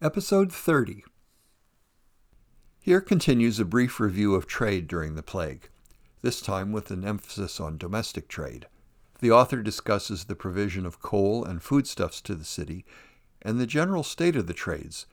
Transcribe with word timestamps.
Episode 0.00 0.52
30 0.52 1.02
Here 2.78 3.00
continues 3.00 3.58
a 3.58 3.64
brief 3.64 3.98
review 3.98 4.36
of 4.36 4.46
trade 4.46 4.86
during 4.86 5.16
the 5.16 5.24
plague, 5.24 5.70
this 6.22 6.40
time 6.40 6.70
with 6.70 6.92
an 6.92 7.04
emphasis 7.04 7.58
on 7.58 7.78
domestic 7.78 8.28
trade. 8.28 8.68
The 9.18 9.32
author 9.32 9.60
discusses 9.60 10.26
the 10.26 10.36
provision 10.36 10.86
of 10.86 11.02
coal 11.02 11.44
and 11.44 11.60
foodstuffs 11.60 12.20
to 12.20 12.36
the 12.36 12.44
city 12.44 12.84
and 13.42 13.58
the 13.58 13.66
general 13.66 14.04
state 14.04 14.36
of 14.36 14.46
the 14.46 14.54
trades, 14.54 15.06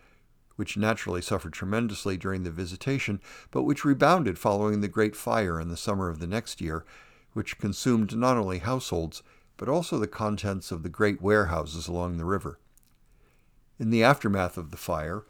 which 0.55 0.77
naturally 0.77 1.23
suffered 1.23 1.53
tremendously 1.53 2.15
during 2.15 2.43
the 2.43 2.51
visitation, 2.51 3.19
but 3.49 3.63
which 3.63 3.85
rebounded 3.85 4.37
following 4.37 4.81
the 4.81 4.87
great 4.87 5.15
fire 5.15 5.59
in 5.59 5.69
the 5.69 5.77
summer 5.77 6.09
of 6.09 6.19
the 6.19 6.27
next 6.27 6.61
year, 6.61 6.85
which 7.33 7.57
consumed 7.57 8.15
not 8.15 8.37
only 8.37 8.59
households, 8.59 9.23
but 9.57 9.67
also 9.67 9.97
the 9.97 10.05
contents 10.05 10.71
of 10.71 10.83
the 10.83 10.89
great 10.89 11.23
warehouses 11.23 11.87
along 11.87 12.17
the 12.17 12.23
river. 12.23 12.59
In 13.77 13.89
the 13.89 14.03
aftermath 14.03 14.57
of 14.57 14.71
the 14.71 14.77
fire, 14.77 15.23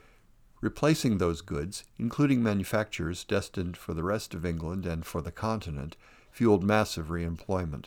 replacing 0.62 1.18
those 1.18 1.42
goods, 1.42 1.84
including 1.98 2.44
manufactures 2.44 3.24
destined 3.24 3.76
for 3.76 3.94
the 3.94 4.04
rest 4.04 4.34
of 4.34 4.46
England 4.46 4.86
and 4.86 5.06
for 5.06 5.22
the 5.22 5.32
continent, 5.32 5.96
fueled 6.32 6.64
massive 6.64 7.08
reemployment. 7.08 7.86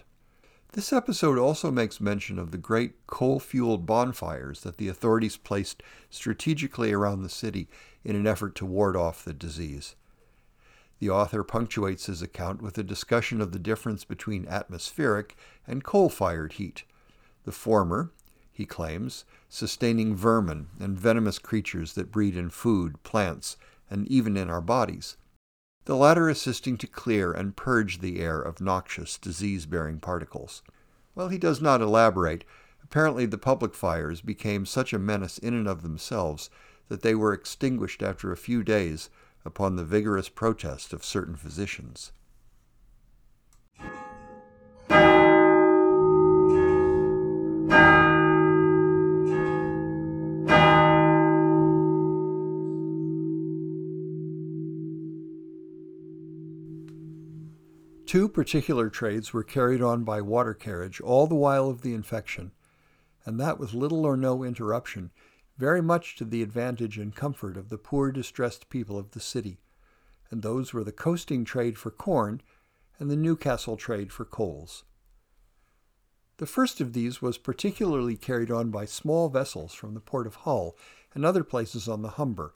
This 0.73 0.93
episode 0.93 1.39
also 1.39 1.71
makes 1.71 2.01
mention 2.01 2.39
of 2.39 2.51
the 2.51 2.59
great 2.59 3.07
coal 3.07 3.41
fueled 3.41 3.87
bonfires 3.87 4.61
that 4.63 4.77
the 4.77 4.89
authorities 4.89 5.37
placed 5.37 5.83
strategically 6.11 6.93
around 6.93 7.23
the 7.23 7.29
city 7.29 7.69
in 8.05 8.17
an 8.17 8.27
effort 8.27 8.55
to 8.57 8.67
ward 8.67 8.97
off 8.97 9.25
the 9.25 9.33
disease. 9.33 9.95
The 10.99 11.11
author 11.11 11.43
punctuates 11.43 12.07
his 12.07 12.21
account 12.21 12.61
with 12.61 12.77
a 12.77 12.83
discussion 12.83 13.41
of 13.41 13.53
the 13.53 13.59
difference 13.59 14.05
between 14.05 14.47
atmospheric 14.47 15.37
and 15.67 15.85
coal 15.85 16.09
fired 16.09 16.55
heat. 16.55 16.83
The 17.45 17.53
former, 17.53 18.13
he 18.59 18.67
claims, 18.67 19.25
sustaining 19.49 20.17
vermin 20.17 20.67
and 20.81 20.99
venomous 20.99 21.39
creatures 21.39 21.93
that 21.93 22.11
breed 22.11 22.37
in 22.37 22.51
food, 22.51 23.01
plants, 23.05 23.57
and 23.89 24.05
even 24.09 24.37
in 24.37 24.51
our 24.51 24.61
bodies. 24.61 25.17
The 25.85 25.95
latter 25.95 26.29
assisting 26.29 26.77
to 26.79 26.89
clear 26.89 27.31
and 27.33 27.55
purge 27.55 28.01
the 28.01 28.19
air 28.19 28.43
of 28.43 28.61
noxious, 28.61 29.17
disease 29.17 29.65
bearing 29.65 30.01
particles. 30.01 30.65
While 31.15 31.29
he 31.29 31.39
does 31.39 31.63
not 31.63 31.81
elaborate, 31.81 32.43
apparently 32.83 33.27
the 33.27 33.39
public 33.39 33.75
fires 33.75 34.21
became 34.23 34.67
such 34.67 34.93
a 34.93 34.99
menace 34.99 35.39
in 35.39 35.55
and 35.55 35.69
of 35.69 35.83
themselves 35.83 36.51
that 36.89 37.03
they 37.03 37.15
were 37.15 37.33
extinguished 37.33 38.03
after 38.03 38.33
a 38.33 38.37
few 38.37 38.65
days 38.65 39.09
upon 39.45 39.77
the 39.77 39.85
vigorous 39.85 40.29
protest 40.29 40.93
of 40.93 41.05
certain 41.05 41.37
physicians. 41.37 42.11
Two 58.09 58.27
particular 58.27 58.89
trades 58.89 59.35
were 59.35 59.45
carried 59.45 59.83
on 59.83 60.03
by 60.03 60.23
water 60.23 60.55
carriage 60.55 60.99
all 60.99 61.27
the 61.27 61.35
while 61.35 61.69
of 61.69 61.83
the 61.83 61.93
infection, 61.93 62.53
and 63.27 63.39
that 63.39 63.61
with 63.61 63.75
little 63.75 64.07
or 64.07 64.17
no 64.17 64.43
interruption, 64.45 65.11
very 65.59 65.83
much 65.83 66.17
to 66.17 66.25
the 66.25 66.43
advantage 66.43 66.97
and 66.97 67.15
comfort 67.15 67.59
of 67.59 67.69
the 67.69 67.77
poor 67.77 68.11
distressed 68.11 68.71
people 68.71 68.97
of 68.97 69.11
the 69.11 69.21
city, 69.21 69.61
and 70.31 70.41
those 70.41 70.73
were 70.73 70.83
the 70.83 70.91
coasting 70.91 71.45
trade 71.45 71.77
for 71.77 71.91
corn 71.91 72.41
and 72.99 73.11
the 73.11 73.15
Newcastle 73.17 73.77
trade 73.77 74.11
for 74.11 74.25
coals. 74.25 74.85
The 76.39 76.47
first 76.47 76.81
of 76.81 76.95
these 76.95 77.21
was 77.21 77.37
particularly 77.37 78.17
carried 78.17 78.51
on 78.51 78.71
by 78.71 78.87
small 78.87 79.29
vessels 79.29 79.75
from 79.75 79.93
the 79.93 80.01
port 80.01 80.27
of 80.27 80.35
Hull 80.47 80.79
and 81.15 81.27
other 81.27 81.45
places 81.45 81.87
on 81.87 82.01
the 82.01 82.13
Humber, 82.13 82.55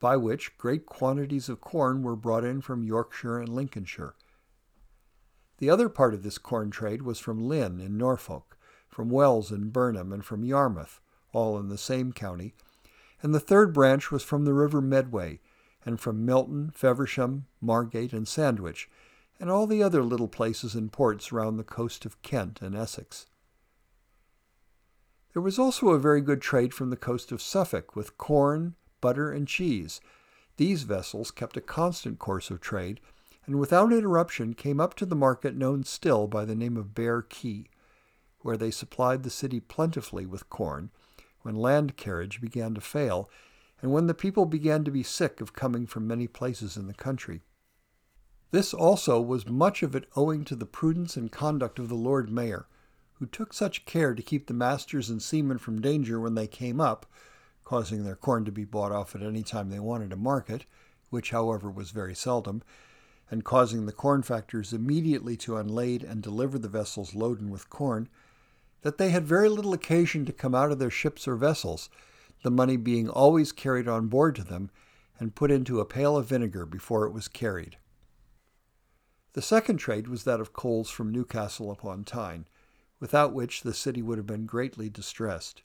by 0.00 0.16
which 0.16 0.56
great 0.56 0.86
quantities 0.86 1.50
of 1.50 1.60
corn 1.60 2.02
were 2.02 2.16
brought 2.16 2.42
in 2.42 2.62
from 2.62 2.82
Yorkshire 2.82 3.38
and 3.38 3.50
Lincolnshire 3.50 4.14
the 5.58 5.70
other 5.70 5.88
part 5.88 6.14
of 6.14 6.22
this 6.22 6.38
corn 6.38 6.70
trade 6.70 7.02
was 7.02 7.18
from 7.18 7.46
Lynn 7.46 7.80
in 7.80 7.96
Norfolk, 7.96 8.56
from 8.88 9.10
Wells 9.10 9.52
in 9.52 9.70
Burnham, 9.70 10.12
and 10.12 10.24
from 10.24 10.44
Yarmouth, 10.44 11.00
all 11.32 11.58
in 11.58 11.68
the 11.68 11.78
same 11.78 12.12
county, 12.12 12.54
and 13.22 13.34
the 13.34 13.40
third 13.40 13.72
branch 13.72 14.10
was 14.10 14.22
from 14.22 14.44
the 14.44 14.54
river 14.54 14.80
Medway, 14.80 15.40
and 15.84 16.00
from 16.00 16.24
Milton, 16.24 16.70
Feversham, 16.74 17.46
Margate, 17.60 18.12
and 18.12 18.26
Sandwich, 18.26 18.88
and 19.40 19.50
all 19.50 19.66
the 19.66 19.82
other 19.82 20.02
little 20.02 20.28
places 20.28 20.74
and 20.74 20.92
ports 20.92 21.32
round 21.32 21.58
the 21.58 21.64
coast 21.64 22.04
of 22.04 22.20
Kent 22.22 22.60
and 22.60 22.74
Essex. 22.74 23.26
There 25.32 25.42
was 25.42 25.58
also 25.58 25.90
a 25.90 25.98
very 25.98 26.20
good 26.20 26.40
trade 26.40 26.74
from 26.74 26.90
the 26.90 26.96
coast 26.96 27.30
of 27.30 27.42
Suffolk 27.42 27.94
with 27.94 28.18
corn, 28.18 28.74
butter, 29.00 29.30
and 29.30 29.46
cheese. 29.46 30.00
These 30.56 30.82
vessels 30.82 31.30
kept 31.30 31.56
a 31.56 31.60
constant 31.60 32.18
course 32.18 32.50
of 32.50 32.60
trade, 32.60 33.00
and 33.48 33.58
without 33.58 33.94
interruption 33.94 34.52
came 34.52 34.78
up 34.78 34.92
to 34.92 35.06
the 35.06 35.16
market 35.16 35.56
known 35.56 35.82
still 35.82 36.26
by 36.26 36.44
the 36.44 36.54
name 36.54 36.76
of 36.76 36.94
Bear 36.94 37.22
Key, 37.22 37.70
where 38.40 38.58
they 38.58 38.70
supplied 38.70 39.22
the 39.22 39.30
city 39.30 39.58
plentifully 39.58 40.26
with 40.26 40.50
corn, 40.50 40.90
when 41.40 41.56
land 41.56 41.96
carriage 41.96 42.42
began 42.42 42.74
to 42.74 42.80
fail, 42.82 43.30
and 43.80 43.90
when 43.90 44.06
the 44.06 44.12
people 44.12 44.44
began 44.44 44.84
to 44.84 44.90
be 44.90 45.02
sick 45.02 45.40
of 45.40 45.54
coming 45.54 45.86
from 45.86 46.06
many 46.06 46.26
places 46.26 46.76
in 46.76 46.88
the 46.88 46.92
country. 46.92 47.40
This 48.50 48.74
also 48.74 49.18
was 49.18 49.48
much 49.48 49.82
of 49.82 49.96
it 49.96 50.04
owing 50.14 50.44
to 50.44 50.54
the 50.54 50.66
prudence 50.66 51.16
and 51.16 51.32
conduct 51.32 51.78
of 51.78 51.88
the 51.88 51.94
Lord 51.94 52.30
Mayor, 52.30 52.66
who 53.14 53.24
took 53.24 53.54
such 53.54 53.86
care 53.86 54.14
to 54.14 54.22
keep 54.22 54.46
the 54.46 54.52
masters 54.52 55.08
and 55.08 55.22
seamen 55.22 55.56
from 55.56 55.80
danger 55.80 56.20
when 56.20 56.34
they 56.34 56.46
came 56.46 56.82
up, 56.82 57.06
causing 57.64 58.04
their 58.04 58.14
corn 58.14 58.44
to 58.44 58.52
be 58.52 58.66
bought 58.66 58.92
off 58.92 59.16
at 59.16 59.22
any 59.22 59.42
time 59.42 59.70
they 59.70 59.80
wanted 59.80 60.12
a 60.12 60.16
market, 60.16 60.66
which, 61.08 61.30
however, 61.30 61.70
was 61.70 61.92
very 61.92 62.14
seldom, 62.14 62.62
and 63.30 63.44
causing 63.44 63.86
the 63.86 63.92
corn 63.92 64.22
factors 64.22 64.72
immediately 64.72 65.36
to 65.36 65.56
unlade 65.56 66.02
and 66.02 66.22
deliver 66.22 66.58
the 66.58 66.68
vessels 66.68 67.12
loaden 67.12 67.50
with 67.50 67.70
corn, 67.70 68.08
that 68.82 68.98
they 68.98 69.10
had 69.10 69.26
very 69.26 69.48
little 69.48 69.72
occasion 69.72 70.24
to 70.24 70.32
come 70.32 70.54
out 70.54 70.72
of 70.72 70.78
their 70.78 70.90
ships 70.90 71.26
or 71.26 71.36
vessels, 71.36 71.90
the 72.42 72.50
money 72.50 72.76
being 72.76 73.08
always 73.08 73.52
carried 73.52 73.88
on 73.88 74.06
board 74.06 74.34
to 74.34 74.44
them 74.44 74.70
and 75.18 75.34
put 75.34 75.50
into 75.50 75.80
a 75.80 75.84
pail 75.84 76.16
of 76.16 76.26
vinegar 76.26 76.64
before 76.64 77.04
it 77.04 77.12
was 77.12 77.28
carried. 77.28 77.76
The 79.32 79.42
second 79.42 79.76
trade 79.76 80.08
was 80.08 80.24
that 80.24 80.40
of 80.40 80.52
coals 80.52 80.90
from 80.90 81.12
Newcastle 81.12 81.70
upon 81.70 82.04
Tyne, 82.04 82.46
without 83.00 83.32
which 83.32 83.62
the 83.62 83.74
city 83.74 84.02
would 84.02 84.18
have 84.18 84.26
been 84.26 84.46
greatly 84.46 84.88
distressed. 84.88 85.62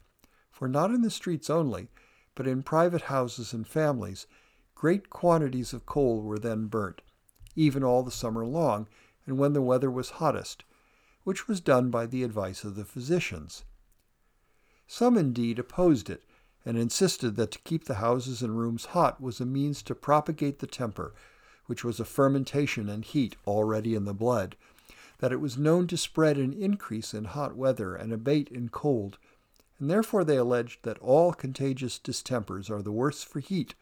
For 0.51 0.67
not 0.67 0.91
in 0.91 1.01
the 1.01 1.09
streets 1.09 1.49
only, 1.49 1.89
but 2.35 2.47
in 2.47 2.63
private 2.63 3.03
houses 3.03 3.53
and 3.53 3.67
families, 3.67 4.27
great 4.75 5.09
quantities 5.09 5.73
of 5.73 5.85
coal 5.85 6.21
were 6.21 6.39
then 6.39 6.67
burnt, 6.67 7.01
even 7.55 7.83
all 7.83 8.03
the 8.03 8.11
summer 8.11 8.45
long, 8.45 8.87
and 9.25 9.37
when 9.37 9.53
the 9.53 9.61
weather 9.61 9.89
was 9.91 10.11
hottest, 10.11 10.63
which 11.23 11.47
was 11.47 11.61
done 11.61 11.89
by 11.89 12.05
the 12.05 12.23
advice 12.23 12.63
of 12.63 12.75
the 12.75 12.85
physicians. 12.85 13.63
Some 14.87 15.17
indeed 15.17 15.59
opposed 15.59 16.09
it, 16.09 16.23
and 16.65 16.77
insisted 16.77 17.35
that 17.35 17.51
to 17.51 17.59
keep 17.59 17.85
the 17.85 17.95
houses 17.95 18.41
and 18.41 18.57
rooms 18.57 18.85
hot 18.87 19.21
was 19.21 19.39
a 19.39 19.45
means 19.45 19.81
to 19.83 19.95
propagate 19.95 20.59
the 20.59 20.67
temper, 20.67 21.13
which 21.65 21.83
was 21.83 21.99
a 21.99 22.05
fermentation 22.05 22.89
and 22.89 23.05
heat 23.05 23.35
already 23.47 23.95
in 23.95 24.05
the 24.05 24.13
blood, 24.13 24.55
that 25.19 25.31
it 25.31 25.39
was 25.39 25.57
known 25.57 25.87
to 25.87 25.97
spread 25.97 26.37
and 26.37 26.53
increase 26.53 27.13
in 27.13 27.25
hot 27.25 27.55
weather 27.55 27.95
and 27.95 28.11
abate 28.11 28.49
in 28.49 28.69
cold, 28.69 29.17
and 29.79 29.89
therefore 29.89 30.23
they 30.23 30.37
alleged 30.37 30.83
that 30.83 30.99
all 30.99 31.33
contagious 31.33 31.97
distempers 31.97 32.69
are 32.69 32.81
the 32.81 32.91
worse 32.91 33.23
for 33.23 33.39
heat, 33.39 33.75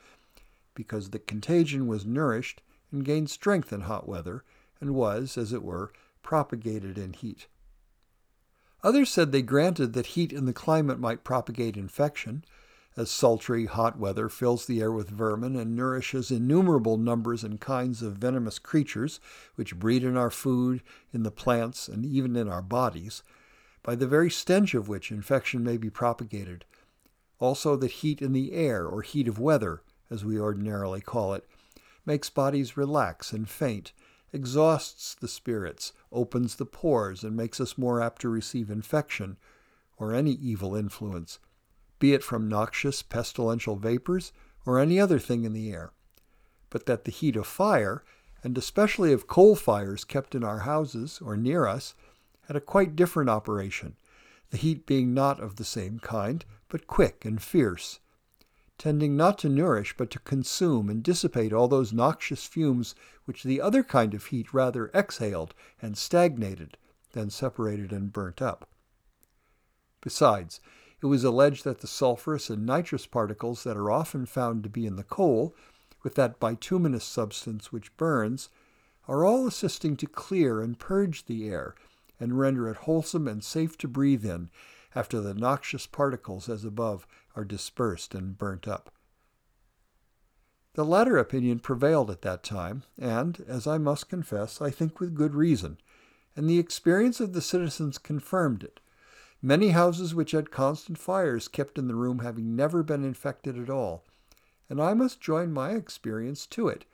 because 0.75 1.09
the 1.09 1.19
contagion 1.19 1.87
was 1.87 2.05
nourished 2.05 2.61
and 2.91 3.05
gained 3.05 3.29
strength 3.29 3.71
in 3.71 3.81
hot 3.81 4.07
weather, 4.07 4.43
and 4.79 4.95
was, 4.95 5.37
as 5.37 5.53
it 5.53 5.63
were, 5.63 5.91
propagated 6.23 6.97
in 6.97 7.13
heat. 7.13 7.47
Others 8.83 9.09
said 9.09 9.31
they 9.31 9.41
granted 9.41 9.93
that 9.93 10.07
heat 10.07 10.33
in 10.33 10.45
the 10.45 10.53
climate 10.53 10.99
might 10.99 11.23
propagate 11.23 11.77
infection, 11.77 12.43
as 12.97 13.09
sultry, 13.09 13.67
hot 13.67 13.97
weather 13.97 14.27
fills 14.27 14.65
the 14.65 14.81
air 14.81 14.91
with 14.91 15.09
vermin 15.09 15.55
and 15.55 15.75
nourishes 15.75 16.29
innumerable 16.29 16.97
numbers 16.97 17.43
and 17.43 17.61
kinds 17.61 18.01
of 18.01 18.17
venomous 18.17 18.59
creatures 18.59 19.21
which 19.55 19.79
breed 19.79 20.03
in 20.03 20.17
our 20.17 20.29
food, 20.29 20.81
in 21.13 21.23
the 21.23 21.31
plants, 21.31 21.87
and 21.87 22.05
even 22.05 22.35
in 22.35 22.49
our 22.49 22.61
bodies, 22.61 23.23
by 23.81 23.95
the 23.95 24.07
very 24.07 24.29
stench 24.29 24.73
of 24.73 24.89
which 24.89 25.09
infection 25.09 25.63
may 25.63 25.77
be 25.77 25.89
propagated. 25.89 26.65
Also, 27.39 27.77
that 27.77 27.91
heat 27.91 28.21
in 28.21 28.33
the 28.33 28.51
air, 28.51 28.85
or 28.85 29.01
heat 29.01 29.27
of 29.27 29.39
weather, 29.39 29.81
as 30.09 30.25
we 30.25 30.37
ordinarily 30.37 31.01
call 31.01 31.33
it, 31.33 31.47
makes 32.05 32.29
bodies 32.29 32.77
relax 32.77 33.31
and 33.31 33.49
faint, 33.49 33.93
exhausts 34.33 35.15
the 35.15 35.27
spirits, 35.27 35.93
opens 36.11 36.55
the 36.55 36.65
pores, 36.65 37.23
and 37.23 37.35
makes 37.35 37.59
us 37.59 37.77
more 37.77 38.01
apt 38.01 38.21
to 38.21 38.29
receive 38.29 38.69
infection, 38.69 39.37
or 39.97 40.13
any 40.13 40.31
evil 40.31 40.75
influence, 40.75 41.39
be 41.99 42.13
it 42.13 42.23
from 42.23 42.49
noxious 42.49 43.03
pestilential 43.03 43.75
vapors 43.75 44.31
or 44.65 44.79
any 44.79 44.99
other 44.99 45.19
thing 45.19 45.43
in 45.43 45.53
the 45.53 45.71
air. 45.71 45.91
But 46.69 46.85
that 46.85 47.05
the 47.05 47.11
heat 47.11 47.35
of 47.35 47.45
fire, 47.45 48.03
and 48.43 48.57
especially 48.57 49.13
of 49.13 49.27
coal 49.27 49.55
fires 49.55 50.03
kept 50.03 50.33
in 50.33 50.43
our 50.43 50.59
houses 50.59 51.19
or 51.23 51.37
near 51.37 51.67
us, 51.67 51.93
had 52.47 52.55
a 52.55 52.61
quite 52.61 52.95
different 52.95 53.29
operation, 53.29 53.95
the 54.49 54.57
heat 54.57 54.85
being 54.85 55.13
not 55.13 55.39
of 55.39 55.57
the 55.57 55.63
same 55.63 55.99
kind, 55.99 56.43
but 56.67 56.87
quick 56.87 57.23
and 57.25 57.41
fierce, 57.41 57.99
tending 58.81 59.15
not 59.15 59.37
to 59.37 59.47
nourish 59.47 59.93
but 59.95 60.09
to 60.09 60.17
consume 60.17 60.89
and 60.89 61.03
dissipate 61.03 61.53
all 61.53 61.67
those 61.67 61.93
noxious 61.93 62.47
fumes 62.47 62.95
which 63.25 63.43
the 63.43 63.61
other 63.61 63.83
kind 63.83 64.15
of 64.15 64.25
heat 64.25 64.55
rather 64.55 64.89
exhaled 64.95 65.53
and 65.83 65.95
stagnated 65.95 66.79
than 67.11 67.29
separated 67.29 67.93
and 67.93 68.11
burnt 68.11 68.41
up. 68.41 68.67
Besides, 70.01 70.61
it 70.99 71.05
was 71.05 71.23
alleged 71.23 71.63
that 71.63 71.81
the 71.81 71.87
sulphurous 71.87 72.49
and 72.49 72.65
nitrous 72.65 73.05
particles 73.05 73.63
that 73.65 73.77
are 73.77 73.91
often 73.91 74.25
found 74.25 74.63
to 74.63 74.69
be 74.69 74.87
in 74.87 74.95
the 74.95 75.03
coal, 75.03 75.55
with 76.01 76.15
that 76.15 76.39
bituminous 76.39 77.03
substance 77.03 77.71
which 77.71 77.95
burns, 77.97 78.49
are 79.07 79.23
all 79.23 79.45
assisting 79.45 79.95
to 79.97 80.07
clear 80.07 80.59
and 80.59 80.79
purge 80.79 81.25
the 81.25 81.47
air 81.47 81.75
and 82.19 82.39
render 82.39 82.67
it 82.67 82.77
wholesome 82.77 83.27
and 83.27 83.43
safe 83.43 83.77
to 83.77 83.87
breathe 83.87 84.25
in 84.25 84.49
after 84.95 85.21
the 85.21 85.35
noxious 85.35 85.85
particles 85.85 86.49
as 86.49 86.65
above 86.65 87.05
are 87.35 87.45
dispersed 87.45 88.13
and 88.13 88.37
burnt 88.37 88.67
up. 88.67 88.91
The 90.73 90.85
latter 90.85 91.17
opinion 91.17 91.59
prevailed 91.59 92.09
at 92.09 92.21
that 92.21 92.43
time, 92.43 92.83
and, 92.97 93.43
as 93.47 93.67
I 93.67 93.77
must 93.77 94.09
confess, 94.09 94.61
I 94.61 94.69
think 94.69 94.99
with 94.99 95.15
good 95.15 95.35
reason, 95.35 95.77
and 96.35 96.49
the 96.49 96.59
experience 96.59 97.19
of 97.19 97.33
the 97.33 97.41
citizens 97.41 97.97
confirmed 97.97 98.63
it, 98.63 98.79
many 99.41 99.69
houses 99.69 100.15
which 100.15 100.31
had 100.31 100.49
constant 100.49 100.97
fires 100.97 101.49
kept 101.49 101.77
in 101.77 101.87
the 101.87 101.95
room 101.95 102.19
having 102.19 102.55
never 102.55 102.83
been 102.83 103.03
infected 103.03 103.57
at 103.57 103.69
all, 103.69 104.05
and 104.69 104.81
I 104.81 104.93
must 104.93 105.19
join 105.19 105.51
my 105.51 105.71
experience 105.71 106.45
to 106.47 106.69
it, 106.69 106.85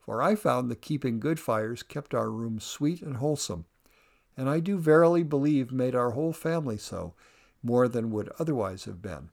for 0.00 0.20
I 0.20 0.34
found 0.34 0.68
that 0.68 0.82
keeping 0.82 1.20
good 1.20 1.38
fires 1.38 1.84
kept 1.84 2.14
our 2.14 2.28
rooms 2.28 2.64
sweet 2.64 3.02
and 3.02 3.18
wholesome, 3.18 3.66
and 4.36 4.48
I 4.48 4.58
do 4.58 4.78
verily 4.78 5.22
believe 5.22 5.70
made 5.70 5.94
our 5.94 6.10
whole 6.10 6.32
family 6.32 6.76
so, 6.76 7.14
more 7.62 7.86
than 7.86 8.10
would 8.10 8.30
otherwise 8.40 8.86
have 8.86 9.00
been. 9.00 9.30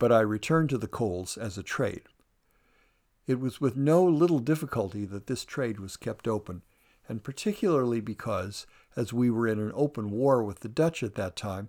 But 0.00 0.10
I 0.10 0.20
return 0.20 0.66
to 0.68 0.78
the 0.78 0.88
coals 0.88 1.36
as 1.36 1.56
a 1.56 1.62
trade. 1.62 2.02
It 3.28 3.38
was 3.38 3.60
with 3.60 3.76
no 3.76 4.02
little 4.04 4.40
difficulty 4.40 5.04
that 5.04 5.28
this 5.28 5.44
trade 5.44 5.78
was 5.78 5.96
kept 5.96 6.26
open, 6.26 6.62
and 7.08 7.22
particularly 7.22 8.00
because, 8.00 8.66
as 8.96 9.12
we 9.12 9.30
were 9.30 9.46
in 9.46 9.60
an 9.60 9.70
open 9.74 10.10
war 10.10 10.42
with 10.42 10.60
the 10.60 10.68
Dutch 10.68 11.04
at 11.04 11.14
that 11.14 11.36
time, 11.36 11.68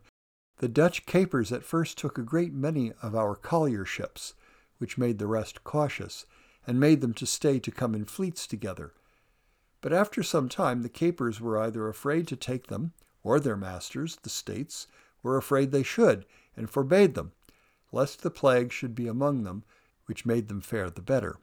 the 0.57 0.68
Dutch 0.68 1.06
capers 1.06 1.51
at 1.51 1.63
first 1.63 1.98
took 1.98 2.18
a 2.18 2.24
great 2.24 2.54
many 2.54 2.94
of 3.04 3.13
our 3.13 3.36
collier 3.36 3.86
ships, 3.86 4.33
which 4.80 4.98
made 4.98 5.19
the 5.19 5.28
rest 5.28 5.63
cautious, 5.63 6.25
and 6.66 6.80
made 6.80 7.01
them 7.01 7.13
to 7.16 7.25
stay 7.28 7.60
to 7.60 7.69
come 7.69 7.94
in 7.94 8.06
fleets 8.06 8.48
together, 8.48 8.94
but 9.81 9.92
after 9.92 10.24
some 10.24 10.48
time 10.48 10.83
the 10.83 10.89
capers 10.89 11.42
were 11.42 11.57
either 11.57 11.89
afraid 11.89 12.28
to 12.30 12.36
take 12.36 12.68
them, 12.68 12.94
or 13.24 13.39
their 13.39 13.57
masters, 13.57 14.18
the 14.24 14.30
states, 14.30 14.88
were 15.22 15.38
afraid 15.38 15.72
they 15.72 15.83
should, 15.83 16.25
and 16.56 16.69
forbade 16.69 17.16
them, 17.16 17.33
lest 17.92 18.22
the 18.22 18.32
plague 18.32 18.72
should 18.72 18.96
be 18.96 19.08
among 19.08 19.44
them, 19.44 19.64
which 20.06 20.26
made 20.26 20.48
them 20.48 20.62
fare 20.62 20.90
the 20.90 21.02
better. 21.02 21.38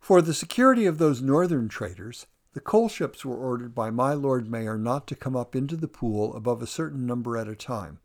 For 0.00 0.20
the 0.20 0.34
security 0.34 0.86
of 0.86 0.98
those 0.98 1.22
northern 1.22 1.68
traders, 1.68 2.26
the 2.54 2.60
coal 2.60 2.88
ships 2.88 3.24
were 3.24 3.36
ordered 3.36 3.74
by 3.74 3.90
my 3.90 4.12
Lord 4.12 4.50
Mayor 4.50 4.76
not 4.76 5.06
to 5.06 5.16
come 5.16 5.36
up 5.36 5.56
into 5.56 5.76
the 5.76 5.88
pool 5.88 6.34
above 6.34 6.60
a 6.60 6.66
certain 6.66 7.06
number 7.06 7.36
at 7.38 7.48
a 7.48 7.54
time, 7.54 8.00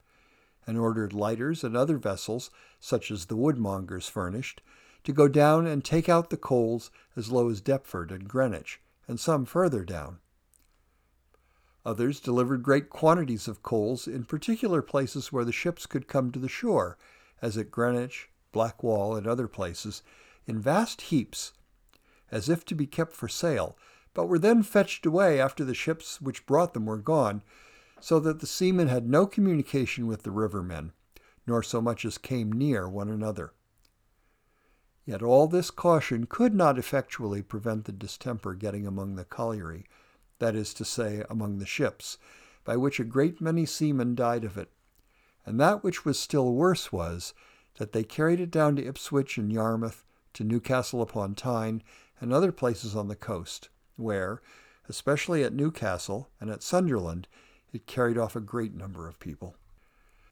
and 0.65 0.77
ordered 0.77 1.13
lighters 1.13 1.63
and 1.63 1.75
other 1.75 1.97
vessels, 1.97 2.49
such 2.79 3.11
as 3.11 3.25
the 3.25 3.35
woodmongers 3.35 4.09
furnished, 4.09 4.61
to 5.03 5.11
go 5.11 5.27
down 5.27 5.65
and 5.65 5.83
take 5.83 6.07
out 6.07 6.29
the 6.29 6.37
coals 6.37 6.91
as 7.15 7.31
low 7.31 7.49
as 7.49 7.61
Deptford 7.61 8.11
and 8.11 8.27
Greenwich, 8.27 8.79
and 9.07 9.19
some 9.19 9.45
further 9.45 9.83
down. 9.83 10.19
Others 11.85 12.19
delivered 12.19 12.63
great 12.63 12.89
quantities 12.89 13.47
of 13.47 13.63
coals 13.63 14.07
in 14.07 14.25
particular 14.25 14.81
places 14.81 15.31
where 15.31 15.45
the 15.45 15.53
ships 15.53 15.85
could 15.85 16.07
come 16.07 16.31
to 16.31 16.39
the 16.39 16.49
shore, 16.49 16.97
as 17.41 17.57
at 17.57 17.71
Greenwich, 17.71 18.29
Blackwall, 18.51 19.15
and 19.15 19.27
other 19.27 19.47
places, 19.47 20.01
in 20.45 20.59
vast 20.59 21.01
heaps, 21.01 21.53
as 22.31 22.49
if 22.49 22.65
to 22.65 22.75
be 22.75 22.87
kept 22.87 23.13
for 23.13 23.27
sale, 23.27 23.77
but 24.13 24.27
were 24.27 24.39
then 24.39 24.63
fetched 24.63 25.05
away 25.05 25.39
after 25.39 25.63
the 25.63 25.73
ships 25.73 26.21
which 26.21 26.45
brought 26.45 26.73
them 26.73 26.85
were 26.85 26.97
gone, 26.97 27.43
so 27.99 28.19
that 28.19 28.39
the 28.39 28.47
seamen 28.47 28.87
had 28.87 29.09
no 29.09 29.25
communication 29.25 30.07
with 30.07 30.23
the 30.23 30.31
rivermen, 30.31 30.91
nor 31.45 31.63
so 31.63 31.81
much 31.81 32.05
as 32.05 32.17
came 32.17 32.51
near 32.51 32.89
one 32.89 33.09
another. 33.09 33.53
Yet 35.05 35.21
all 35.21 35.47
this 35.47 35.71
caution 35.71 36.25
could 36.25 36.53
not 36.53 36.77
effectually 36.77 37.41
prevent 37.41 37.85
the 37.85 37.93
distemper 37.93 38.53
getting 38.53 38.85
among 38.85 39.15
the 39.15 39.23
colliery, 39.23 39.85
that 40.39 40.55
is 40.55 40.73
to 40.75 40.85
say, 40.85 41.23
among 41.29 41.57
the 41.57 41.65
ships, 41.65 42.17
by 42.65 42.75
which 42.75 42.99
a 42.99 43.05
great 43.05 43.39
many 43.39 43.65
seamen 43.65 44.15
died 44.15 44.43
of 44.43 44.57
it. 44.57 44.69
And 45.47 45.61
that 45.61 45.81
which 45.81 46.03
was 46.03 46.19
still 46.19 46.53
worse 46.53 46.91
was, 46.91 47.33
that 47.77 47.93
they 47.93 48.03
carried 48.03 48.41
it 48.41 48.51
down 48.51 48.75
to 48.75 48.85
Ipswich 48.85 49.37
and 49.37 49.51
Yarmouth, 49.51 50.03
to 50.33 50.43
Newcastle 50.43 51.01
upon 51.01 51.35
Tyne, 51.35 51.81
and 52.19 52.33
other 52.33 52.51
places 52.51 52.97
on 52.97 53.07
the 53.07 53.15
coast, 53.15 53.69
where, 53.95 54.41
especially 54.89 55.45
at 55.45 55.53
Newcastle 55.53 56.27
and 56.41 56.49
at 56.49 56.61
Sunderland, 56.61 57.29
it 57.71 57.87
carried 57.87 58.17
off 58.17 58.35
a 58.35 58.41
great 58.41 58.75
number 58.75 59.07
of 59.07 59.21
people. 59.21 59.55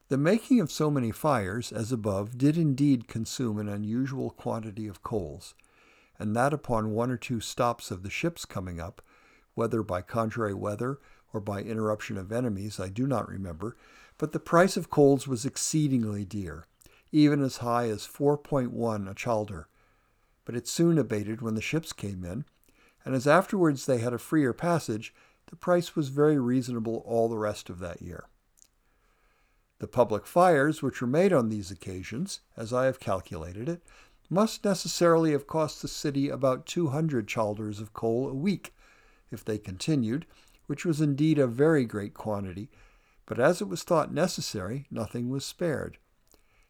The 0.10 0.18
making 0.18 0.60
of 0.60 0.70
so 0.70 0.92
many 0.92 1.12
fires, 1.12 1.72
as 1.72 1.94
above, 1.94 2.38
did 2.38 2.58
indeed 2.58 3.08
consume 3.08 3.58
an 3.58 3.70
unusual 3.70 4.32
quantity 4.32 4.86
of 4.86 5.02
coals, 5.02 5.56
and 6.20 6.36
that 6.36 6.54
upon 6.54 6.92
one 6.92 7.10
or 7.10 7.18
two 7.18 7.40
stops 7.40 7.90
of 7.90 8.04
the 8.04 8.10
ships 8.10 8.44
coming 8.44 8.82
up, 8.82 9.02
whether 9.54 9.82
by 9.82 10.02
contrary 10.02 10.54
weather 10.54 11.00
or 11.32 11.40
by 11.40 11.62
interruption 11.62 12.18
of 12.18 12.34
enemies, 12.34 12.82
I 12.82 12.90
do 12.90 13.08
not 13.08 13.30
remember, 13.30 13.78
but 14.18 14.32
the 14.32 14.40
price 14.40 14.78
of 14.78 14.90
coals 14.90 15.28
was 15.28 15.46
exceedingly 15.46 16.24
dear, 16.26 16.66
even 17.12 17.42
as 17.42 17.58
high 17.58 17.90
as 17.90 18.08
4.1 18.08 19.10
a 19.10 19.14
chalder. 19.14 19.68
But 20.46 20.56
it 20.56 20.68
soon 20.68 20.98
abated 20.98 21.42
when 21.42 21.56
the 21.56 21.62
ships 21.62 21.92
came 21.92 22.24
in, 22.24 22.46
and 23.04 23.16
as 23.16 23.28
afterwards 23.28 23.86
they 23.86 23.98
had 23.98 24.14
a 24.14 24.18
freer 24.18 24.54
passage, 24.54 25.14
the 25.48 25.56
price 25.56 25.96
was 25.96 26.10
very 26.10 26.40
reasonable 26.40 27.04
all 27.06 27.30
the 27.30 27.38
rest 27.38 27.70
of 27.70 27.80
that 27.80 28.02
year. 28.02 28.26
The 29.80 29.88
public 29.88 30.26
fires 30.26 30.82
which 30.82 31.02
were 31.02 31.08
made 31.08 31.34
on 31.34 31.50
these 31.50 31.70
occasions, 31.70 32.40
as 32.56 32.72
I 32.72 32.86
have 32.86 33.00
calculated 33.00 33.68
it, 33.68 33.84
must 34.30 34.64
necessarily 34.64 35.34
have 35.34 35.46
cost 35.46 35.82
the 35.82 35.88
city 35.88 36.30
about 36.30 36.66
200 36.66 37.28
chalders 37.28 37.80
of 37.80 37.94
coal 37.94 38.30
a 38.30 38.34
week, 38.34 38.74
if 39.32 39.44
they 39.44 39.58
continued, 39.58 40.26
which 40.66 40.86
was 40.86 41.02
indeed 41.02 41.38
a 41.38 41.46
very 41.46 41.86
great 41.86 42.14
quantity, 42.14 42.70
but 43.26 43.40
as 43.40 43.62
it 43.62 43.68
was 43.68 43.84
thought 43.84 44.14
necessary, 44.14 44.86
nothing 44.92 45.30
was 45.30 45.46
spared. 45.46 45.98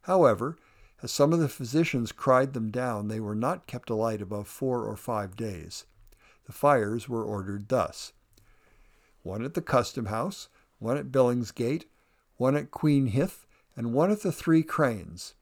However, 0.01 0.57
as 1.03 1.11
some 1.11 1.33
of 1.33 1.39
the 1.39 1.49
physicians 1.49 2.11
cried 2.11 2.53
them 2.53 2.71
down, 2.71 3.07
they 3.07 3.19
were 3.19 3.35
not 3.35 3.67
kept 3.67 3.89
alight 3.89 4.21
above 4.21 4.47
four 4.47 4.85
or 4.85 4.95
five 4.95 5.35
days. 5.35 5.85
The 6.45 6.53
fires 6.53 7.09
were 7.09 7.23
ordered 7.23 7.69
thus 7.69 8.13
one 9.23 9.43
at 9.43 9.55
the 9.55 9.61
custom 9.61 10.05
house, 10.05 10.49
one 10.77 10.97
at 10.97 11.11
Billingsgate, 11.11 11.85
one 12.37 12.55
at 12.55 12.69
Queen 12.69 13.07
Hithe, 13.07 13.45
and 13.75 13.91
one 13.91 14.11
at 14.11 14.21
the 14.21 14.31
Three 14.31 14.61
Cranes, 14.61 15.33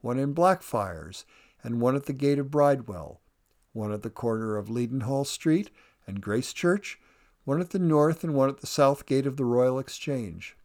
one 0.00 0.16
in 0.16 0.32
Blackfriars, 0.32 1.24
and 1.64 1.80
one 1.80 1.96
at 1.96 2.06
the 2.06 2.12
gate 2.12 2.38
of 2.38 2.52
Bridewell, 2.52 3.20
one 3.72 3.92
at 3.92 4.02
the 4.02 4.10
corner 4.10 4.56
of 4.56 4.70
Leadenhall 4.70 5.26
Street 5.26 5.70
and 6.06 6.22
Gracechurch, 6.22 6.96
one 7.46 7.60
at 7.60 7.70
the 7.70 7.78
north 7.78 8.24
and 8.24 8.34
one 8.34 8.48
at 8.48 8.58
the 8.58 8.66
south 8.66 9.06
gate 9.06 9.24
of 9.24 9.36
the 9.36 9.44
Royal 9.44 9.78
Exchange, 9.78 10.56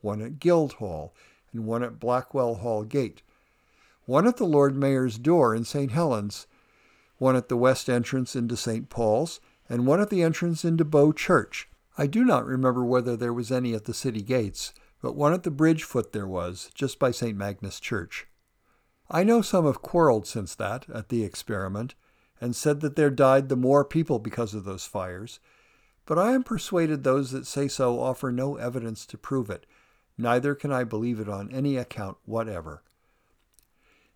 one 0.00 0.22
at 0.22 0.38
Guildhall, 0.38 1.12
and 1.52 1.66
one 1.66 1.82
at 1.82 1.98
Blackwell 1.98 2.54
Hall 2.54 2.84
Gate, 2.84 3.22
one 4.06 4.24
at 4.24 4.36
the 4.36 4.46
Lord 4.46 4.76
Mayor's 4.76 5.18
door 5.18 5.52
in 5.52 5.64
St. 5.64 5.90
Helens, 5.90 6.46
one 7.18 7.34
at 7.34 7.48
the 7.48 7.56
west 7.56 7.90
entrance 7.90 8.36
into 8.36 8.56
St. 8.56 8.88
Paul's, 8.88 9.40
and 9.68 9.84
one 9.84 10.00
at 10.00 10.10
the 10.10 10.22
entrance 10.22 10.64
into 10.64 10.84
Bow 10.84 11.10
Church. 11.10 11.68
I 11.98 12.06
do 12.06 12.24
not 12.24 12.46
remember 12.46 12.84
whether 12.84 13.16
there 13.16 13.32
was 13.32 13.50
any 13.50 13.74
at 13.74 13.86
the 13.86 13.92
city 13.92 14.22
gates, 14.22 14.72
but 15.02 15.16
one 15.16 15.32
at 15.32 15.42
the 15.42 15.50
bridge 15.50 15.82
foot 15.82 16.12
there 16.12 16.28
was, 16.28 16.70
just 16.72 17.00
by 17.00 17.10
St. 17.10 17.36
Magnus 17.36 17.80
Church. 17.80 18.28
I 19.10 19.24
know 19.24 19.42
some 19.42 19.66
have 19.66 19.82
quarreled 19.82 20.28
since 20.28 20.54
that, 20.54 20.86
at 20.88 21.08
the 21.08 21.24
experiment, 21.24 21.96
and 22.40 22.54
said 22.54 22.80
that 22.82 22.94
there 22.94 23.10
died 23.10 23.48
the 23.48 23.56
more 23.56 23.84
people 23.84 24.20
because 24.20 24.54
of 24.54 24.64
those 24.64 24.86
fires, 24.86 25.40
But 26.08 26.18
I 26.18 26.32
am 26.32 26.42
persuaded 26.42 27.04
those 27.04 27.32
that 27.32 27.46
say 27.46 27.68
so 27.68 28.00
offer 28.00 28.32
no 28.32 28.56
evidence 28.56 29.04
to 29.04 29.18
prove 29.18 29.50
it, 29.50 29.66
neither 30.16 30.54
can 30.54 30.72
I 30.72 30.82
believe 30.82 31.20
it 31.20 31.28
on 31.28 31.52
any 31.52 31.76
account 31.76 32.16
whatever. 32.24 32.82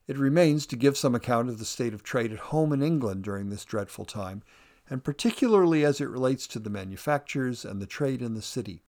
It 0.06 0.16
remains 0.16 0.64
to 0.68 0.76
give 0.76 0.96
some 0.96 1.14
account 1.14 1.50
of 1.50 1.58
the 1.58 1.66
state 1.66 1.92
of 1.92 2.02
trade 2.02 2.32
at 2.32 2.38
home 2.38 2.72
in 2.72 2.82
England 2.82 3.24
during 3.24 3.50
this 3.50 3.66
dreadful 3.66 4.06
time, 4.06 4.42
and 4.88 5.04
particularly 5.04 5.84
as 5.84 6.00
it 6.00 6.08
relates 6.08 6.46
to 6.46 6.58
the 6.58 6.70
manufactures 6.70 7.62
and 7.62 7.78
the 7.78 7.86
trade 7.86 8.22
in 8.22 8.32
the 8.32 8.40
city. 8.40 8.84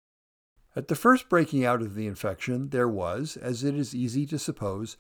At 0.73 0.87
the 0.87 0.95
first 0.95 1.27
breaking 1.27 1.65
out 1.65 1.81
of 1.81 1.95
the 1.95 2.07
infection, 2.07 2.69
there 2.69 2.87
was, 2.87 3.35
as 3.35 3.65
it 3.65 3.75
is 3.75 3.93
easy 3.93 4.25
to 4.27 4.39
suppose, 4.39 4.95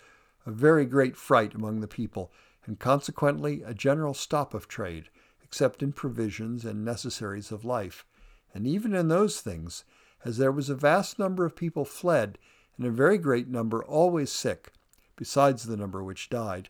a 0.45 0.51
very 0.51 0.85
great 0.85 1.15
fright 1.15 1.53
among 1.53 1.79
the 1.79 1.87
people, 1.87 2.33
and 2.65 2.77
consequently 2.77 3.63
a 3.63 3.73
general 3.73 4.13
stop 4.13 4.53
of 4.53 4.67
trade, 4.67 5.09
except 5.53 5.83
in 5.83 5.93
provisions 5.93 6.65
and 6.65 6.83
necessaries 6.83 7.51
of 7.51 7.63
life, 7.63 8.07
and 8.55 8.65
even 8.65 8.95
in 8.95 9.07
those 9.07 9.39
things, 9.39 9.85
as 10.25 10.39
there 10.39 10.51
was 10.51 10.67
a 10.67 10.73
vast 10.73 11.19
number 11.19 11.45
of 11.45 11.55
people 11.55 11.85
fled, 11.85 12.39
and 12.75 12.87
a 12.87 12.89
very 12.89 13.19
great 13.19 13.47
number 13.47 13.83
always 13.83 14.31
sick, 14.31 14.73
besides 15.15 15.65
the 15.65 15.77
number 15.77 16.03
which 16.03 16.27
died. 16.27 16.69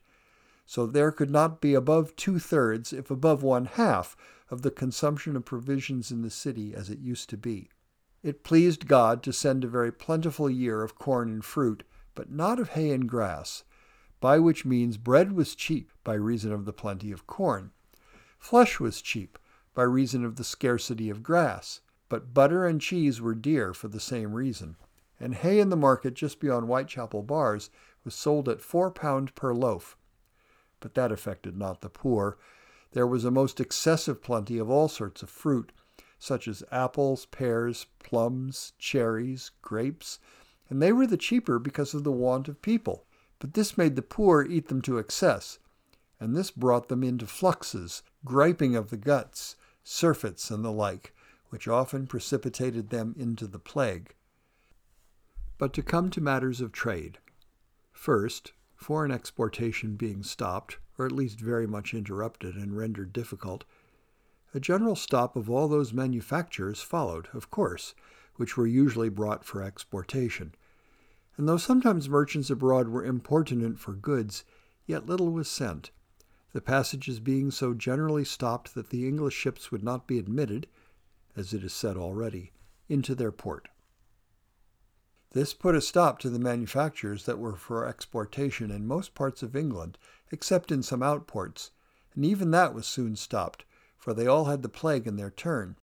So 0.65 0.85
there 0.85 1.13
could 1.13 1.29
not 1.29 1.61
be 1.61 1.73
above 1.73 2.13
two 2.17 2.39
thirds, 2.39 2.91
if 2.91 3.09
above 3.09 3.41
one 3.41 3.67
half, 3.67 4.17
of 4.51 4.63
the 4.63 4.69
consumption 4.69 5.37
of 5.37 5.45
provisions 5.45 6.11
in 6.11 6.21
the 6.21 6.29
city 6.29 6.75
as 6.75 6.89
it 6.89 6.99
used 6.99 7.29
to 7.29 7.37
be. 7.37 7.69
It 8.21 8.43
pleased 8.43 8.89
God 8.89 9.23
to 9.23 9.31
send 9.31 9.63
a 9.63 9.69
very 9.69 9.93
plentiful 9.93 10.49
year 10.49 10.83
of 10.83 10.99
corn 10.99 11.29
and 11.29 11.45
fruit, 11.45 11.83
but 12.15 12.29
not 12.29 12.59
of 12.59 12.71
hay 12.71 12.91
and 12.91 13.07
grass, 13.07 13.63
by 14.19 14.39
which 14.39 14.65
means 14.65 14.97
bread 14.97 15.31
was 15.31 15.55
cheap 15.55 15.89
by 16.03 16.15
reason 16.15 16.51
of 16.51 16.65
the 16.65 16.73
plenty 16.73 17.13
of 17.13 17.25
corn. 17.25 17.71
Flesh 18.43 18.77
was 18.77 19.01
cheap 19.01 19.39
by 19.73 19.83
reason 19.83 20.25
of 20.25 20.35
the 20.35 20.43
scarcity 20.43 21.09
of 21.09 21.23
grass, 21.23 21.79
but 22.09 22.33
butter 22.33 22.65
and 22.65 22.81
cheese 22.81 23.21
were 23.21 23.33
dear 23.33 23.73
for 23.73 23.87
the 23.87 24.01
same 24.01 24.33
reason. 24.33 24.75
And 25.17 25.33
hay 25.33 25.61
in 25.61 25.69
the 25.69 25.77
market 25.77 26.13
just 26.13 26.41
beyond 26.41 26.65
Whitechapel 26.65 27.23
Bars 27.23 27.69
was 28.03 28.13
sold 28.13 28.49
at 28.49 28.59
four 28.59 28.91
pound 28.91 29.33
per 29.33 29.53
loaf. 29.53 29.95
But 30.81 30.93
that 30.95 31.09
affected 31.09 31.55
not 31.55 31.79
the 31.79 31.87
poor. 31.87 32.37
There 32.91 33.07
was 33.07 33.23
a 33.23 33.31
most 33.31 33.61
excessive 33.61 34.21
plenty 34.21 34.57
of 34.57 34.69
all 34.69 34.89
sorts 34.89 35.23
of 35.23 35.29
fruit, 35.29 35.71
such 36.19 36.45
as 36.45 36.65
apples, 36.69 37.25
pears, 37.27 37.85
plums, 37.99 38.73
cherries, 38.77 39.51
grapes, 39.61 40.19
and 40.69 40.81
they 40.81 40.91
were 40.91 41.07
the 41.07 41.15
cheaper 41.15 41.59
because 41.59 41.93
of 41.93 42.03
the 42.03 42.11
want 42.11 42.49
of 42.49 42.61
people. 42.61 43.05
But 43.39 43.53
this 43.53 43.77
made 43.77 43.95
the 43.95 44.01
poor 44.01 44.43
eat 44.43 44.67
them 44.67 44.81
to 44.81 44.97
excess, 44.97 45.59
and 46.19 46.35
this 46.35 46.51
brought 46.51 46.89
them 46.89 47.05
into 47.05 47.25
fluxes, 47.25 48.03
griping 48.25 48.75
of 48.75 48.89
the 48.89 48.97
guts, 48.97 49.55
surfeits, 49.83 50.49
and 50.49 50.63
the 50.63 50.71
like, 50.71 51.13
which 51.49 51.67
often 51.67 52.07
precipitated 52.07 52.89
them 52.89 53.13
into 53.17 53.45
the 53.47 53.59
plague. 53.59 54.15
But 55.57 55.73
to 55.73 55.83
come 55.83 56.09
to 56.11 56.21
matters 56.21 56.61
of 56.61 56.71
trade. 56.71 57.19
First, 57.91 58.53
foreign 58.75 59.11
exportation 59.11 59.95
being 59.95 60.23
stopped, 60.23 60.77
or 60.97 61.05
at 61.05 61.11
least 61.11 61.39
very 61.39 61.67
much 61.67 61.93
interrupted 61.93 62.55
and 62.55 62.75
rendered 62.75 63.13
difficult, 63.13 63.63
a 64.53 64.59
general 64.59 64.95
stop 64.95 65.35
of 65.35 65.49
all 65.49 65.67
those 65.67 65.93
manufactures 65.93 66.81
followed, 66.81 67.27
of 67.33 67.49
course, 67.49 67.95
which 68.35 68.57
were 68.57 68.67
usually 68.67 69.09
brought 69.09 69.43
for 69.43 69.61
exportation. 69.61 70.53
And 71.37 71.47
though 71.47 71.57
sometimes 71.57 72.09
merchants 72.09 72.49
abroad 72.49 72.89
were 72.89 73.05
importunate 73.05 73.79
for 73.79 73.93
goods, 73.93 74.43
yet 74.85 75.07
little 75.07 75.31
was 75.31 75.47
sent, 75.47 75.91
the 76.53 76.61
passages 76.61 77.19
being 77.19 77.51
so 77.51 77.73
generally 77.73 78.23
stopped 78.23 78.75
that 78.75 78.89
the 78.89 79.07
English 79.07 79.33
ships 79.33 79.71
would 79.71 79.83
not 79.83 80.07
be 80.07 80.19
admitted, 80.19 80.67
as 81.35 81.53
it 81.53 81.63
is 81.63 81.73
said 81.73 81.97
already, 81.97 82.51
into 82.87 83.15
their 83.15 83.31
port. 83.31 83.67
This 85.31 85.55
put 85.55 85.73
a 85.73 85.81
stop 85.81 86.19
to 86.19 86.29
the 86.29 86.37
manufactures 86.37 87.25
that 87.25 87.39
were 87.39 87.55
for 87.55 87.87
exportation 87.87 88.69
in 88.69 88.85
most 88.85 89.15
parts 89.15 89.41
of 89.41 89.55
England, 89.55 89.97
except 90.31 90.71
in 90.71 90.83
some 90.83 90.99
outports, 90.99 91.71
and 92.13 92.23
even 92.23 92.51
that 92.51 92.75
was 92.75 92.85
soon 92.85 93.15
stopped, 93.15 93.65
for 93.97 94.13
they 94.13 94.27
all 94.27 94.45
had 94.45 94.61
the 94.61 94.69
plague 94.69 95.07
in 95.07 95.15
their 95.15 95.31
turn. 95.31 95.75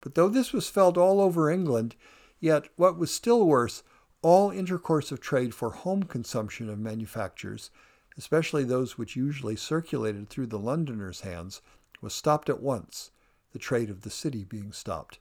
But 0.00 0.14
though 0.14 0.30
this 0.30 0.54
was 0.54 0.70
felt 0.70 0.96
all 0.96 1.20
over 1.20 1.50
England, 1.50 1.96
yet 2.40 2.68
what 2.76 2.96
was 2.96 3.10
still 3.10 3.46
worse, 3.46 3.82
all 4.22 4.50
intercourse 4.50 5.12
of 5.12 5.20
trade 5.20 5.54
for 5.54 5.70
home 5.70 6.04
consumption 6.04 6.70
of 6.70 6.78
manufactures, 6.78 7.70
especially 8.16 8.64
those 8.64 8.96
which 8.96 9.16
usually 9.16 9.56
circulated 9.56 10.28
through 10.28 10.46
the 10.46 10.58
Londoners' 10.58 11.22
hands, 11.22 11.60
was 12.00 12.14
stopped 12.14 12.48
at 12.48 12.62
once, 12.62 13.10
the 13.52 13.58
trade 13.58 13.90
of 13.90 14.02
the 14.02 14.10
city 14.10 14.44
being 14.44 14.72
stopped. 14.72 15.18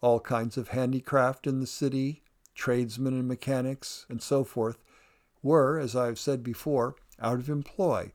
All 0.00 0.20
kinds 0.20 0.56
of 0.56 0.68
handicraft 0.68 1.46
in 1.46 1.60
the 1.60 1.66
city, 1.66 2.22
tradesmen 2.54 3.14
and 3.14 3.26
mechanics, 3.26 4.06
and 4.08 4.22
so 4.22 4.44
forth, 4.44 4.78
were, 5.42 5.78
as 5.78 5.96
I 5.96 6.06
have 6.06 6.18
said 6.18 6.42
before, 6.42 6.96
out 7.20 7.38
of 7.38 7.48
employ, 7.48 8.12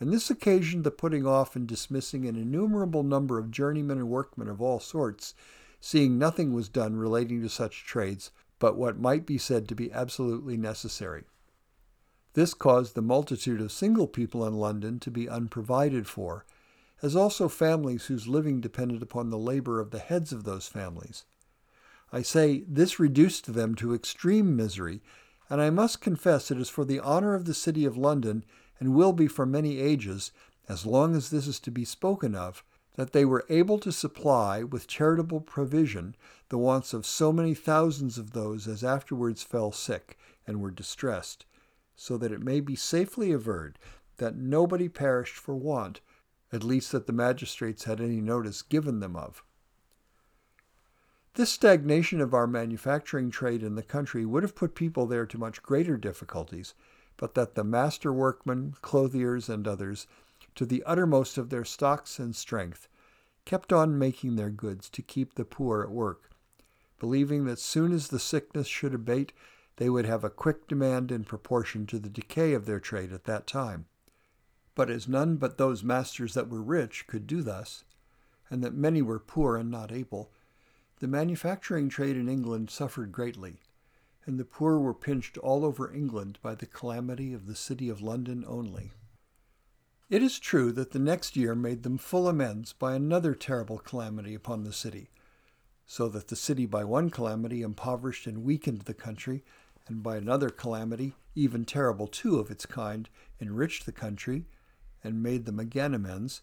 and 0.00 0.12
this 0.12 0.28
occasioned 0.30 0.84
the 0.84 0.90
putting 0.90 1.26
off 1.26 1.54
and 1.54 1.66
dismissing 1.66 2.26
an 2.26 2.36
innumerable 2.36 3.02
number 3.02 3.38
of 3.38 3.50
journeymen 3.50 3.98
and 3.98 4.08
workmen 4.08 4.48
of 4.48 4.60
all 4.60 4.80
sorts, 4.80 5.34
seeing 5.80 6.18
nothing 6.18 6.52
was 6.52 6.68
done 6.68 6.96
relating 6.96 7.40
to 7.42 7.48
such 7.48 7.84
trades 7.84 8.30
but 8.58 8.76
what 8.76 8.98
might 8.98 9.26
be 9.26 9.38
said 9.38 9.68
to 9.68 9.74
be 9.74 9.92
absolutely 9.92 10.56
necessary. 10.56 11.24
This 12.34 12.52
caused 12.52 12.94
the 12.94 13.02
multitude 13.02 13.60
of 13.60 13.72
single 13.72 14.08
people 14.08 14.46
in 14.46 14.54
London 14.54 14.98
to 15.00 15.10
be 15.10 15.28
unprovided 15.28 16.06
for, 16.06 16.44
as 17.00 17.14
also 17.14 17.48
families 17.48 18.06
whose 18.06 18.26
living 18.26 18.60
depended 18.60 19.02
upon 19.02 19.30
the 19.30 19.38
labor 19.38 19.80
of 19.80 19.90
the 19.90 20.00
heads 20.00 20.32
of 20.32 20.44
those 20.44 20.66
families. 20.66 21.24
I 22.12 22.22
say 22.22 22.64
this 22.68 22.98
reduced 22.98 23.54
them 23.54 23.74
to 23.76 23.94
extreme 23.94 24.56
misery, 24.56 25.00
and 25.48 25.60
I 25.60 25.70
must 25.70 26.00
confess 26.00 26.50
it 26.50 26.58
is 26.58 26.68
for 26.68 26.84
the 26.84 27.00
honor 27.00 27.34
of 27.34 27.44
the 27.44 27.54
city 27.54 27.84
of 27.84 27.96
London 27.96 28.44
and 28.80 28.94
will 28.94 29.12
be 29.12 29.28
for 29.28 29.46
many 29.46 29.78
ages, 29.78 30.32
as 30.68 30.86
long 30.86 31.14
as 31.14 31.30
this 31.30 31.46
is 31.46 31.60
to 31.60 31.70
be 31.70 31.84
spoken 31.84 32.34
of, 32.34 32.64
that 32.96 33.12
they 33.12 33.24
were 33.24 33.44
able 33.48 33.78
to 33.78 33.92
supply 33.92 34.62
with 34.62 34.86
charitable 34.86 35.40
provision 35.40 36.16
the 36.48 36.58
wants 36.58 36.92
of 36.92 37.06
so 37.06 37.32
many 37.32 37.54
thousands 37.54 38.18
of 38.18 38.32
those 38.32 38.66
as 38.66 38.82
afterwards 38.82 39.42
fell 39.42 39.70
sick 39.70 40.18
and 40.46 40.60
were 40.60 40.70
distressed, 40.70 41.44
so 41.96 42.16
that 42.18 42.32
it 42.32 42.42
may 42.42 42.60
be 42.60 42.76
safely 42.76 43.32
averred 43.32 43.78
that 44.16 44.36
nobody 44.36 44.88
perished 44.88 45.36
for 45.36 45.54
want, 45.54 46.00
at 46.52 46.62
least 46.62 46.92
that 46.92 47.06
the 47.06 47.12
magistrates 47.12 47.84
had 47.84 48.00
any 48.00 48.20
notice 48.20 48.62
given 48.62 49.00
them 49.00 49.16
of. 49.16 49.42
This 51.34 51.50
stagnation 51.50 52.20
of 52.20 52.32
our 52.32 52.46
manufacturing 52.46 53.30
trade 53.30 53.64
in 53.64 53.74
the 53.74 53.82
country 53.82 54.24
would 54.24 54.44
have 54.44 54.54
put 54.54 54.76
people 54.76 55.06
there 55.06 55.26
to 55.26 55.38
much 55.38 55.62
greater 55.62 55.96
difficulties, 55.96 56.74
but 57.16 57.34
that 57.34 57.56
the 57.56 57.64
master 57.64 58.12
workmen, 58.12 58.74
clothiers, 58.82 59.48
and 59.48 59.66
others, 59.66 60.06
to 60.54 60.64
the 60.64 60.84
uttermost 60.84 61.36
of 61.36 61.50
their 61.50 61.64
stocks 61.64 62.20
and 62.20 62.36
strength, 62.36 62.88
kept 63.44 63.72
on 63.72 63.98
making 63.98 64.36
their 64.36 64.50
goods 64.50 64.88
to 64.90 65.02
keep 65.02 65.34
the 65.34 65.44
poor 65.44 65.82
at 65.82 65.90
work, 65.90 66.30
believing 67.00 67.44
that 67.46 67.58
soon 67.58 67.92
as 67.92 68.08
the 68.08 68.20
sickness 68.20 68.68
should 68.68 68.94
abate, 68.94 69.32
they 69.76 69.90
would 69.90 70.06
have 70.06 70.24
a 70.24 70.30
quick 70.30 70.68
demand 70.68 71.10
in 71.10 71.24
proportion 71.24 71.86
to 71.86 71.98
the 71.98 72.08
decay 72.08 72.52
of 72.52 72.66
their 72.66 72.80
trade 72.80 73.12
at 73.12 73.24
that 73.24 73.46
time. 73.46 73.86
But 74.74 74.90
as 74.90 75.08
none 75.08 75.36
but 75.36 75.58
those 75.58 75.82
masters 75.82 76.34
that 76.34 76.48
were 76.48 76.62
rich 76.62 77.06
could 77.06 77.26
do 77.26 77.42
thus, 77.42 77.84
and 78.50 78.62
that 78.62 78.74
many 78.74 79.02
were 79.02 79.18
poor 79.18 79.56
and 79.56 79.70
not 79.70 79.90
able, 79.90 80.30
the 81.00 81.08
manufacturing 81.08 81.88
trade 81.88 82.16
in 82.16 82.28
England 82.28 82.70
suffered 82.70 83.12
greatly, 83.12 83.60
and 84.26 84.38
the 84.38 84.44
poor 84.44 84.78
were 84.78 84.94
pinched 84.94 85.36
all 85.38 85.64
over 85.64 85.92
England 85.92 86.38
by 86.40 86.54
the 86.54 86.66
calamity 86.66 87.32
of 87.32 87.46
the 87.46 87.56
city 87.56 87.88
of 87.88 88.00
London 88.00 88.44
only. 88.46 88.92
It 90.08 90.22
is 90.22 90.38
true 90.38 90.70
that 90.72 90.92
the 90.92 90.98
next 90.98 91.36
year 91.36 91.54
made 91.54 91.82
them 91.82 91.98
full 91.98 92.28
amends 92.28 92.72
by 92.72 92.94
another 92.94 93.34
terrible 93.34 93.78
calamity 93.78 94.34
upon 94.34 94.64
the 94.64 94.72
city, 94.72 95.10
so 95.86 96.08
that 96.08 96.28
the 96.28 96.36
city 96.36 96.66
by 96.66 96.84
one 96.84 97.10
calamity 97.10 97.62
impoverished 97.62 98.26
and 98.26 98.44
weakened 98.44 98.82
the 98.82 98.94
country, 98.94 99.42
and 99.86 100.02
by 100.02 100.16
another 100.16 100.50
calamity, 100.50 101.14
even 101.34 101.64
terrible 101.64 102.06
too 102.06 102.38
of 102.38 102.50
its 102.50 102.66
kind, 102.66 103.08
enriched 103.40 103.86
the 103.86 103.92
country, 103.92 104.46
and 105.02 105.22
made 105.22 105.44
them 105.44 105.58
again 105.58 105.94
amends, 105.94 106.42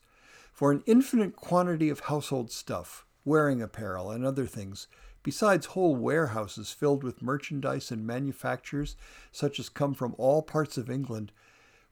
for 0.54 0.72
an 0.72 0.84
infinite 0.86 1.36
quantity 1.36 1.90
of 1.90 2.02
household 2.02 2.52
stuff, 2.52 3.06
wearing 3.26 3.62
apparel, 3.62 4.12
and 4.12 4.26
other 4.26 4.46
things 4.46 4.88
besides 5.24 5.68
whole 5.68 5.96
warehouses 5.96 6.72
filled 6.72 7.04
with 7.04 7.22
merchandise 7.22 7.92
and 7.92 8.06
manufactures 8.06 8.96
such 9.32 9.60
as 9.60 9.70
come 9.70 9.94
from 9.94 10.16
all 10.18 10.42
parts 10.42 10.78
of 10.78 10.90
England, 10.90 11.32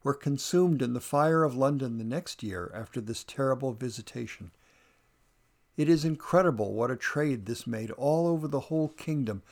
were 0.04 0.14
consumed 0.14 0.82
in 0.82 0.94
the 0.94 1.02
fire 1.02 1.44
of 1.44 1.56
London 1.56 1.98
the 1.98 2.04
next 2.04 2.42
year 2.42 2.72
after 2.74 3.02
this 3.02 3.24
terrible 3.24 3.74
visitation. 3.74 4.52
It 5.78 5.90
is 5.90 6.06
incredible 6.06 6.74
what 6.74 6.92
a 6.92 6.96
trade 6.96 7.46
this 7.46 7.68
made 7.68 7.92
all 7.92 8.28
over 8.28 8.48
the 8.48 8.62
whole 8.62 8.90
kingdom 8.90 9.44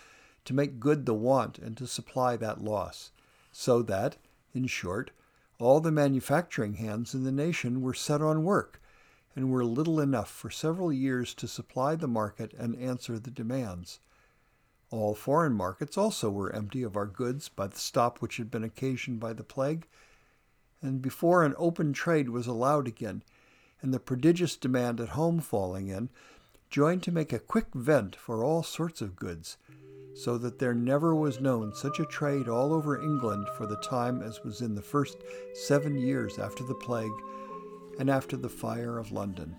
to 0.48 0.54
make 0.54 0.80
good 0.80 1.06
the 1.06 1.14
want 1.14 1.60
and 1.60 1.76
to 1.76 1.86
supply 1.86 2.38
that 2.38 2.64
loss, 2.64 3.12
so 3.52 3.82
that, 3.82 4.16
in 4.54 4.66
short, 4.66 5.12
all 5.60 5.82
the 5.82 5.92
manufacturing 5.92 6.76
hands 6.76 7.14
in 7.14 7.26
the 7.26 7.32
nation 7.34 7.82
were 7.82 7.94
set 7.94 8.22
on 8.22 8.46
work, 8.46 8.82
and 9.36 9.52
were 9.52 9.66
little 9.66 10.00
enough 10.00 10.32
for 10.32 10.50
several 10.50 10.92
years 10.92 11.34
to 11.34 11.50
supply 11.50 11.96
the 11.96 12.08
market 12.08 12.54
and 12.54 12.78
answer 12.78 13.20
the 13.20 13.30
demands. 13.30 14.00
All 14.90 15.14
foreign 15.14 15.54
markets 15.54 15.98
also 15.98 16.30
were 16.30 16.56
empty 16.56 16.82
of 16.82 16.96
our 16.96 17.06
goods 17.06 17.50
by 17.50 17.68
the 17.68 17.78
stop 17.78 18.20
which 18.20 18.38
had 18.38 18.50
been 18.50 18.64
occasioned 18.64 19.20
by 19.20 19.34
the 19.34 19.44
plague, 19.44 19.86
and 20.82 21.02
before 21.02 21.44
an 21.44 21.56
open 21.58 21.92
trade 21.92 22.30
was 22.30 22.48
allowed 22.48 22.88
again, 22.88 23.22
and 23.82 23.94
the 23.94 24.00
prodigious 24.00 24.56
demand 24.56 25.02
at 25.02 25.10
home 25.10 25.42
falling 25.42 25.90
in, 25.90 26.10
joined 26.70 27.04
to 27.04 27.12
make 27.12 27.34
a 27.34 27.40
quick 27.40 27.68
vent 27.74 28.16
for 28.16 28.44
all 28.44 28.64
sorts 28.64 29.02
of 29.02 29.18
goods, 29.18 29.58
so 30.18 30.36
that 30.38 30.58
there 30.58 30.74
never 30.74 31.14
was 31.14 31.40
known 31.40 31.72
such 31.76 32.00
a 32.00 32.06
trade 32.06 32.48
all 32.48 32.74
over 32.74 33.00
England 33.00 33.48
for 33.56 33.68
the 33.68 33.78
time 33.78 34.24
as 34.24 34.44
was 34.44 34.62
in 34.62 34.74
the 34.74 34.82
first 34.82 35.18
seven 35.54 35.96
years 35.96 36.40
after 36.40 36.64
the 36.64 36.74
plague 36.74 37.12
and 38.00 38.10
after 38.10 38.36
the 38.36 38.50
fire 38.50 38.98
of 38.98 39.12
London. 39.12 39.56